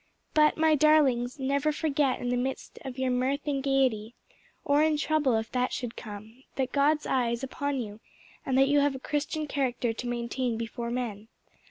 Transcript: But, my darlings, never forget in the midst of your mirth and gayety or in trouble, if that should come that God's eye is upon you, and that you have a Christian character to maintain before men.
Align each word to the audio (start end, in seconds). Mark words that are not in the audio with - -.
But, 0.33 0.57
my 0.57 0.73
darlings, 0.73 1.37
never 1.37 1.71
forget 1.71 2.19
in 2.19 2.29
the 2.29 2.35
midst 2.35 2.79
of 2.83 2.97
your 2.97 3.11
mirth 3.11 3.41
and 3.45 3.61
gayety 3.61 4.15
or 4.65 4.81
in 4.81 4.97
trouble, 4.97 5.35
if 5.35 5.51
that 5.51 5.71
should 5.73 5.95
come 5.95 6.41
that 6.55 6.71
God's 6.71 7.05
eye 7.05 7.29
is 7.29 7.43
upon 7.43 7.79
you, 7.79 7.99
and 8.43 8.57
that 8.57 8.67
you 8.67 8.79
have 8.79 8.95
a 8.95 8.99
Christian 8.99 9.45
character 9.45 9.93
to 9.93 10.07
maintain 10.07 10.57
before 10.57 10.89
men. 10.89 11.27